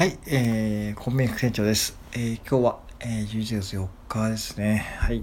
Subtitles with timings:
[0.00, 1.94] はい、えー、コンビニ副店長です。
[2.14, 4.96] えー、今日は、えー、11月4日ですね。
[4.98, 5.22] はい。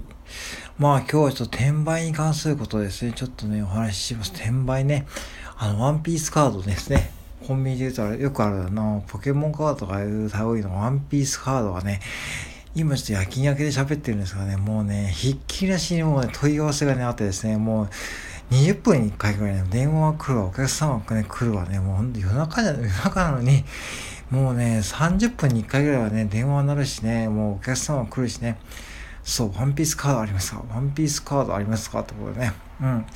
[0.78, 3.12] まあ今日はちょっと転売に関することですね。
[3.12, 4.30] ちょっとね、お話しします。
[4.32, 5.08] 転売ね。
[5.56, 7.10] あの、ワンピースカードですね。
[7.44, 11.98] コンビニで言うとよくあるあの、ポケモンカードとかいう類のワンピースカードがね、
[12.76, 17.88] 今ちょっと夜勤明けで喋ってるんですがね、もうね、ひっきりなしにもうね、問い合わせがね、あってですね、もう、
[18.52, 23.64] 20分に1回ぐらいね、電話が来るわ、お客様がね、来るわね、もうほんと夜中じゃ、夜中なのに、
[24.30, 28.58] もうね、30分に1回ぐらいはね、電話になるしね、もうお客様来るしね、
[29.22, 30.64] そう、ワンピースカードありますか？
[30.70, 32.00] ワンピースカードありますか？
[32.00, 32.52] ってことでね。
[32.80, 33.06] うん。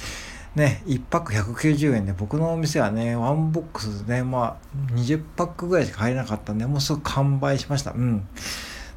[0.55, 7.93] ね、1パック190円で、僕のお店はね、ワンボックスでね、まあ、20パックぐらいしか入れなかったんで、もうすぐ完売しました。
[7.93, 8.29] うん。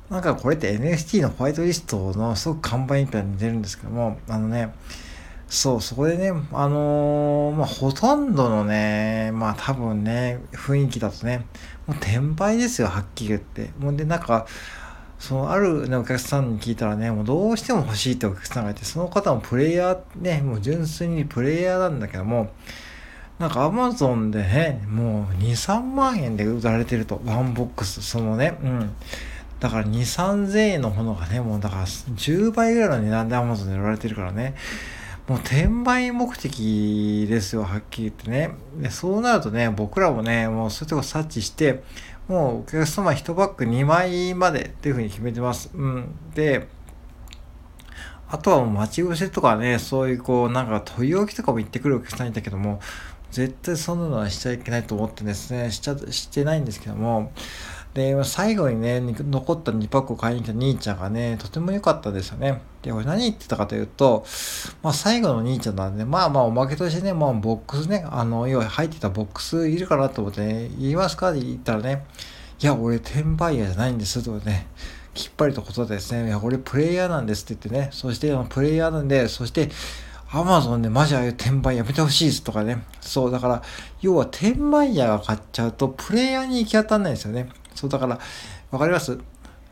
[0.10, 4.74] なんかこれって NFT のホワイトリストのすごく完売みたいに出るんですけども、あのね、
[5.48, 11.46] そう、そこでね、あのー、まあ、ほとんどのね、まあ、多分ね、雰囲気だとね、
[11.88, 13.72] もう転売ですよ、はっきり言って。
[13.80, 14.48] もうで、なんか、
[15.20, 22.52] そのある、ね、お客さんに聞いたらね、もうどうしても欲しいってお客さんがいて、その方もプレイヤー、ね、もう純粋にプレイヤーなんだけども、
[23.40, 28.96] なんかアマゾンでね、もう2、3万円で売られてると、ワンボックス、そのね、うん。
[29.60, 34.56] だから2、3000円のものがね、もうだから10倍ぐらいの値段でアマゾンで売られてるからね、
[35.28, 38.56] もう転売目的ですよ、はっきり言ってね。
[38.80, 41.84] でそうなるとね、僕らもね、もうそういうとこ察知して、
[42.28, 45.72] もうお客様1バッグ2枚までっていうふうに決めてます。
[45.74, 46.16] うん。
[46.36, 46.68] で、
[48.28, 52.80] あとはもう待ち伏せとかね、そういうこう、なんか問い置きとかも言ってくるお客さんいたけども、
[53.32, 57.32] 絶対そんなのはしちゃいけないと思ってですね、しちゃ、してないんですけども、
[57.96, 62.62] で、最後にね、残った2パックを買いに来た兄ちゃんがね、とても良かったですよね。
[62.82, 64.26] で、これ何言ってたかというと、
[64.84, 72.06] まあ最後の兄ちゃんなんで、まあまあおまけとしてね、まあボックスね、あの、要は入ってたボックスいるかなと思ってね、言いますかって言ったらね、
[72.60, 74.68] いや、俺転売屋じゃないんですとかね、
[75.14, 79.70] きっぱりとことですね、いや、俺プレイヤーなんですって言ってね、そして、プレイヤーなんで、そして、
[80.32, 82.84] アマゾンでマジああいう転売やめてほしいですとかね。
[83.00, 83.64] そう、だから、
[84.02, 87.48] 要は転売屋が買っちゃうと、プレイヤーに行き当たんないんですよね。
[87.76, 88.20] そうだから、
[88.72, 89.20] わかります？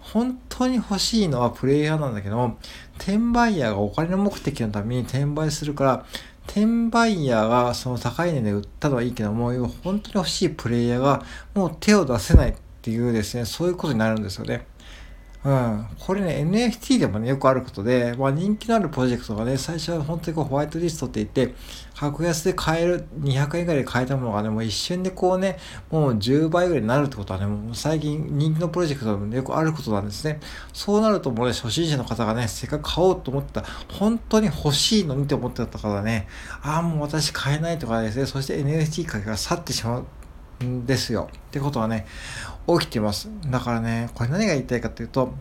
[0.02, 2.58] 本当に欲しいのはプレイヤーなんだけども、
[2.98, 6.06] 転売ヤーがお金の目的のために転売するから、
[6.46, 9.52] 転売ヤーがその高い値で売ったのはいいけども、
[9.84, 11.24] 本当に欲しいプレイヤーが
[11.56, 14.68] もう手を出せないっていうですね、そういうことになるんですよね。
[15.46, 15.88] うん。
[16.00, 21.54] これね、NFT でもね、よくあることで、まあ人気のあるプロジェクトがね、最初は本当にこうホワイトリストって言って、
[21.98, 25.58] 格安で買える、200円ぐらいで買えたものがね、もう一瞬でこうね、
[25.92, 30.40] もう10倍ぐらいになるってことはね、もう最近人気のプロジェクトでも、ね、よくあることなんですね。
[30.72, 36.30] そうなるともうね、初心者の方がね、せっかく買おうと思った、本当に欲しいのにって思ってた方はね、
[36.62, 40.06] ああ、もう私買えないとかですね、そして NFT 価格が去ってしまう
[40.86, 41.30] ですよ。
[41.32, 42.06] ってことはね、
[42.68, 43.30] 起きてます。
[43.50, 45.34] だからね、これ何が言いたいかっていうと、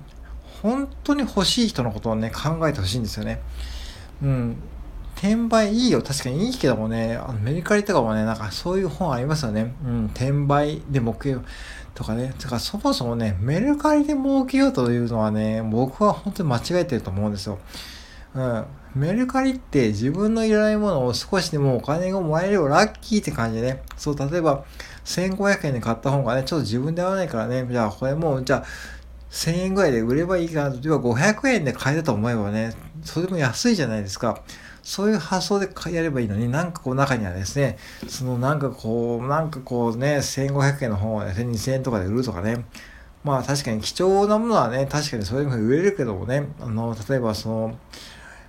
[0.62, 3.40] 本当に欲しい人のことをね、考えてほしいんですよね。
[4.22, 4.56] うん。
[5.16, 6.02] 転売いいよ。
[6.02, 9.74] 確かにいいけどもね、あのメルカリとかもね、なんかそういう本ありますよね。
[9.84, 11.44] うん、転売で儲けよう
[11.94, 12.34] とかね。
[12.40, 17.58] だかそもそもね、メルカリで儲けようというのはね、僕は本当に間違えてると思うんですよ。
[18.34, 18.64] うん。
[18.94, 23.82] メルカリって自分のいらないものを少しでもお金がもらえればラッキーって感じでね。
[23.96, 24.64] そう、例えば、
[25.04, 28.64] 1500円で買った本がね、ちょっと自分で合わないからね、じゃあこれもう、じゃあ、
[29.30, 30.76] 1000円ぐらいで売ればいいかなと。
[30.76, 34.42] 例えば500円で買えたと思えばね、それでも安いじゃないですか。
[34.82, 37.78] そういう発想でやればいいのに、なんかこう中にはですね、
[38.08, 42.64] そのなんかこう、なんかこうね、1500円の本をね、2000円とかで売るとかね。
[43.24, 47.78] まあ確かに貴重なものはね、確かにそういうふうに売れるけどもね、あの、例えばその、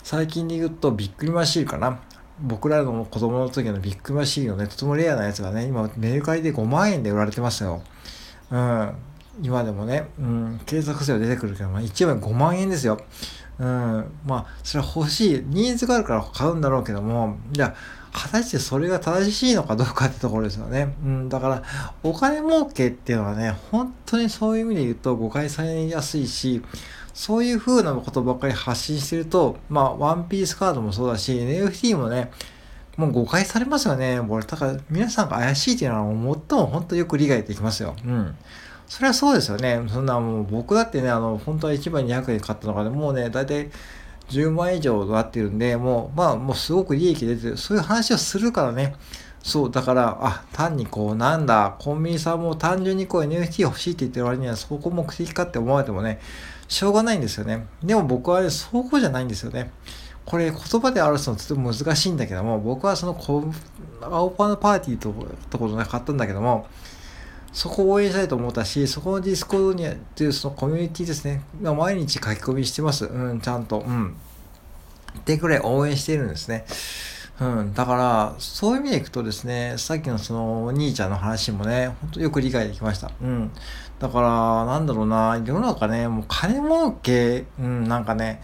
[0.04, 2.00] 最近で言うとビックリマシールかな。
[2.42, 7.82] 僕らの子供の時のビックリマシールのね、とてもレアなやつがね、今メルカリで5万円で売られてますよ。
[8.52, 8.94] うん。
[9.42, 13.00] 今でもね、うん、継続性は出てくるけど、まあ、1枚5万円ですよ。
[13.60, 17.74] うん、まあ、それは欲しい、ニーズがあるから買うんだろうけども、じゃ
[18.12, 20.94] あ、果たしてそれが正しいのかどうかってところですよね。
[21.04, 21.64] うん、だから、
[22.04, 26.62] お金儲けっていうのはね、本当にそういう意味で言うと誤解されやすいし、
[27.14, 32.32] そういう風なことばっかり発信してると、まあ、ワンピースカードもそうだし、NFT もね、
[32.98, 34.20] もう誤解されますよね。
[34.20, 37.96] 俺、だから皆さんが怪しいっていうのは最も本当よく理解できますよ。
[38.06, 38.36] うん。
[38.88, 39.82] それはそうですよね。
[39.88, 43.70] そんなもう僕だってね、あの、本当は1枚200円買ったのがね、もうね、大体
[44.30, 47.58] 10万以上なってるんで、もう、まあ、もうすごく利益出てる。
[47.58, 48.96] そういう話をするからね。
[49.42, 56.20] そう、だから、あ、単にこう、なんだ、コンビニさんも単純にこう NFT 欲しいって言ってる割には、そこ目的かって思われてもね、
[56.68, 57.68] しょうがないんですよね。
[57.84, 59.72] でも僕はね、そこじゃないんですよね。
[60.26, 63.18] これ言葉で表すのとても難しいんだけども、僕はその
[64.02, 65.14] 青パンのパーティーと
[65.50, 66.68] ところで買ったんだけども、
[67.52, 73.06] そこを応援したいと思ったし、そこのディスコードにっていうそのコミュニティですね、毎日書き込みしてます。
[73.06, 73.80] うん、ちゃんと。
[73.80, 74.16] うん。
[75.20, 76.66] ってくらい応援しているんですね。
[77.44, 83.12] うん、だから、そういう意味でいくとですね、さっきのそのお兄ちゃんの話もね、ほんとよく理解できました。
[83.22, 83.52] うん。
[84.00, 88.42] だから、なんだろうな、世の中ね、もう金儲け、うん、なんかね、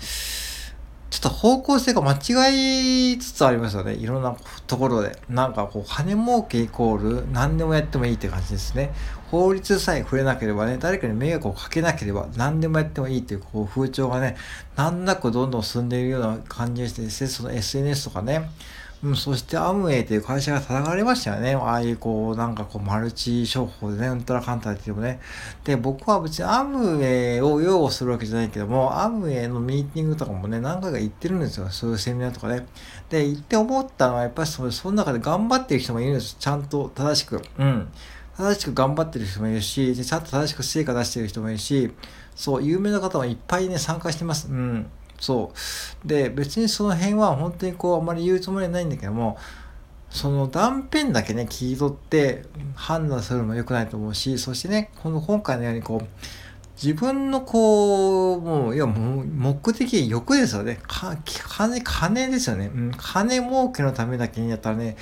[1.09, 3.93] ちょっと方向性が間違いつつありますよね。
[3.93, 4.35] いろんな
[4.67, 5.17] ところで。
[5.29, 8.91] なんかこう、金儲けイコール何でもやってもいいって感じですね。
[9.31, 14.35] 法律さえ触れなければね、誰かに迷惑をかけなければ何でもやってもいいっていうこう風潮がね、
[14.75, 18.49] なんなくどんどん進んでいるような感じがしてね、その SNS とかね、
[19.01, 21.55] うん、そしてアムウェイという会社が叩かれましたよね。
[21.55, 25.21] ああいうこう、なんかこう、マルチ商法でね、ウントラカンタっていうもね。
[25.63, 31.69] で、僕は別にアムウェイを擁護するわけじゃないけども、アムウェイのミーティングとかもね、何回か行ってるんですよ。
[31.69, 32.65] そういうセミナーとかね。
[33.09, 36.35] で、行って思ったのは、やっぱりそのその中で頑張ってる人もいるんです。
[36.37, 37.41] ちゃんと正しく。
[37.57, 37.87] うん。
[38.39, 41.91] 正しく頑張ってる人もいるし、ちゃんと正しく成果出してる人もいるし、
[42.35, 44.47] そう、有名な方もいっぱいね、参加してます。
[44.47, 44.89] うん。
[45.19, 45.51] そ
[46.05, 46.07] う。
[46.07, 49.37] で、別にその辺は本当にこう、あまり言うつもりはないんだけども、
[50.09, 52.45] その断片だけね、切り取って
[52.75, 56.07] 判断するのも良くないと思うし、そしてね、この今回のようにこう、
[56.81, 60.79] 自分のこう、もう、いや、もう、目的、欲ですよね。
[60.87, 62.71] か、金、金ですよね。
[62.73, 64.95] うん、金儲けのためだけにやったらね、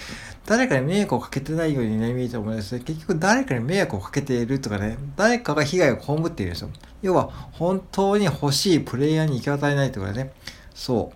[0.48, 2.82] 誰かに迷惑をかけてないようにね、見えて思うんですね。
[2.84, 6.70] 結局、誰かに迷惑をかけているとかね、誰かが被害を被っているんですよ。
[7.04, 10.32] 要は、本当に欲しいプレイヤーに行き渡れないとかね。
[10.74, 11.16] そう。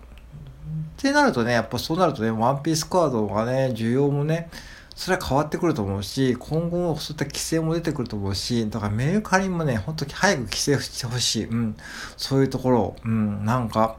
[0.96, 4.48] てなるとね、やっぱそうなるとね、ワンピースカードがね、需要もね、
[4.94, 11.44] それは変わってくると思うし、今後もそういった規制も出てくると思うし、だからメルカリもね、ほんと早く規制してほしい。
[11.46, 11.76] うん。
[12.16, 13.96] そういうところ、うん、なんか、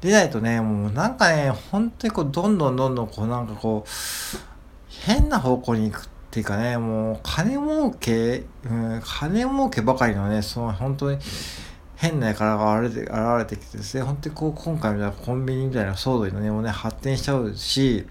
[0.00, 3.90] 出ないとね、もうなんかね、本当にこう、どんどんどんどんこう、なんかこう、
[5.06, 11.18] 変な方向に行くっていうかね、もう、金儲け、うん、金儲けばかりのね、その本当に、
[11.94, 18.08] 変な輩が現れて現れてきてですね、本当にこう、今回みたいなコンビニみたいな騒動にね、もうね、発展しちゃうし、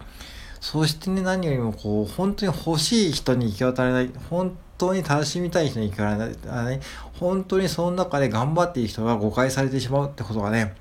[0.62, 6.80] そしてね、何よりもこう、本当に欲しい人に行き渡れない、本当に楽しみたい人に行き渡れない、
[7.20, 10.76] 本当にその中で頑張っている人が誤解されてしまうってことがね、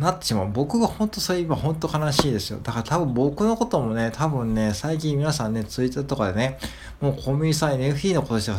[0.00, 0.50] なってしまう。
[0.52, 2.60] 僕が本当それ今本当悲しいですよ。
[2.62, 6.58] だから多分僕のこともね、多分ね、最近皆さんね、ツイッターとかでね、
[7.00, 8.58] もうコンビニさん NFT のことしか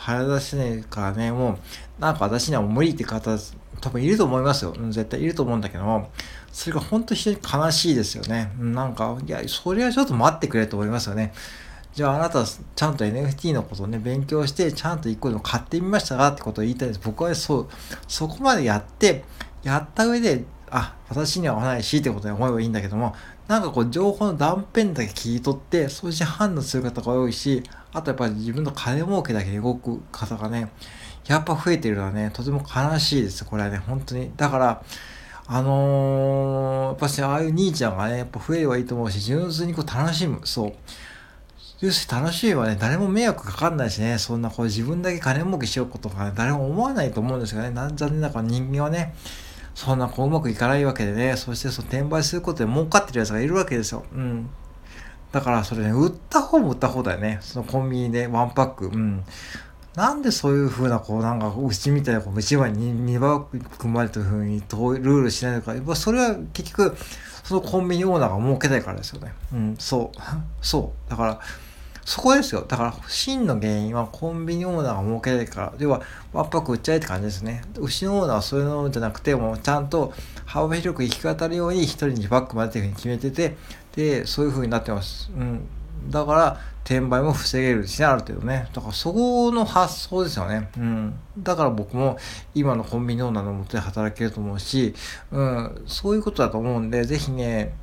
[0.00, 3.36] 腹出してないからね、もう、なんか私には無理って方、
[3.80, 4.74] 多分いると思いますよ。
[4.90, 6.10] 絶対いると思うんだけども、
[6.52, 8.52] それが本当非常に悲しいですよね。
[8.58, 11.32] なんか、いや、それはちょっと待ってくれと思いますよね。
[11.94, 17.00] じゃああなたちゃんと NFT のことをね、勉強して、ちゃんと一個でも買ってみましたかってことを言いたいです。
[17.04, 17.68] 僕はそう、
[18.08, 19.24] そこまでやって、
[19.62, 23.14] やった上で、あ、私には合わないしってことで思えばいいんだけども、
[23.46, 30.72] なんかこう情報の断片だけ聞い取って、そうして判断する方が多いし、あとやっぱり自分の金儲けだけで動く方がね、
[31.26, 33.44] やっぱ増えてるのはね、とても悲しいです。
[33.44, 34.32] これはね、本当に。
[34.36, 34.82] だから、
[35.46, 40.40] あのー、やっぱし、ああいう兄ちゃんがね、やっぱ増えればいいと思うし、純粋にこう楽しむ。
[40.44, 40.72] そう。
[41.80, 47.72] 要するに楽しいはね、誰も迷惑かかんないしね、そんなこう自分だけ金儲けしようことか、ね、誰も思わないと思うんですよね。
[47.74, 49.14] 残念ながら人間はね、
[49.74, 54.04] そんなこううまくいかないわけでね、そしてその転売することで儲かってるやつがいるわけですよ。
[54.12, 54.50] うん。
[55.32, 57.38] だからそれね、売った方も売った方だよね。
[57.40, 58.86] そのコンビニでワンパック。
[58.86, 59.24] うん。
[59.94, 63.46] なんでそういうふうな、こう、なんか、牛みたいな、こう、一番に2番
[63.78, 65.74] 組まれたふうに、ルールしないのか。
[65.74, 66.96] やっぱそれは結局、
[67.44, 69.32] そのコンビニオーナーが儲けたいからですよね。
[69.52, 70.18] うん、そう。
[70.62, 71.10] そう。
[71.10, 71.40] だから、
[72.04, 72.64] そこですよ。
[72.66, 75.72] だから、真の原因はコンビニオーナーが儲けたいから。
[75.78, 77.62] 要は、ワッパク売っちゃえって感じですね。
[77.78, 80.12] 牛のオーナーはそういうのじゃなくて、もうちゃんと
[80.44, 83.56] 幅広く行き渡るように一人にバックまでっていうふうに決めてて、
[83.94, 85.30] で、そういうふうになってます。
[85.36, 85.60] うん。
[86.10, 88.68] だから、転売も防げるしね、ある程度ね。
[88.72, 90.68] だからそこの発想ですよね。
[90.76, 91.14] うん。
[91.38, 92.18] だから僕も
[92.54, 94.94] 今のコンビニオーナーのもとで働けると思うし、
[95.30, 97.74] うん、そういうことだと思うんで、ぜひね、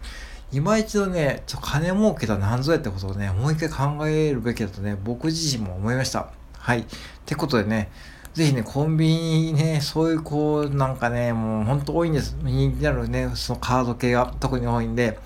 [0.51, 6.31] 今一度ね、ちょ金儲けとは何ぞやってことをね、もう一回考えるべきだとね、僕自身も思いました。
[6.57, 6.79] はい。
[6.79, 6.85] っ
[7.25, 7.91] てことでね、
[8.33, 12.35] ぜひね、コンビニね、そういうこう、なんかね、もうほんと多いんです。
[12.41, 15.19] 人気になるね、そのカード系が特に多いんで、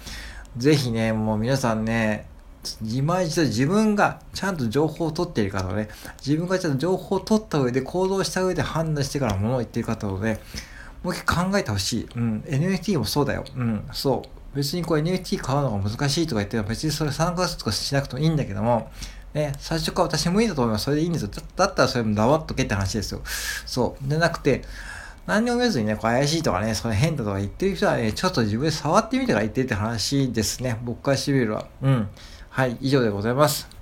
[0.58, 2.28] ぜひね、もう皆さんね、
[2.82, 5.90] 今一度自分がちゃんと情報を取っている方をね、
[6.26, 10.40] 自分がちゃんと情報を取った上で行動した上で判断してから物を言っている方をね、
[11.04, 12.08] もう一回考えてほしい。
[12.16, 12.44] うん。
[12.48, 13.44] NFT もそうだよ。
[13.56, 13.86] うん。
[13.92, 14.43] そう。
[14.56, 18.92] 別にこう NFT 買うのが難しいとか言っても別にそれ参加とかしなくてもいいんだけども、
[19.34, 20.86] ね、最初から私もいいだと思います。
[20.86, 21.30] それでいいんですよ。
[21.56, 23.22] だったらそれも黙っとけって話ですよ。
[23.66, 24.08] そう。
[24.08, 24.64] でなくて、
[25.26, 30.80] 何にも見ずにね、こう怪しいとかね、それ変だとか言ってる人はね、ちょっと自分で触ってみてから言ってって話ですね。
[30.84, 31.68] 僕からしてみるは。
[31.82, 32.10] うん。
[32.50, 33.73] はい、以上でございます。